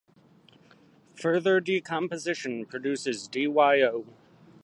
Further 1.13 1.59
decomposition 1.59 2.65
produces 2.65 3.27
DyO. 3.27 4.07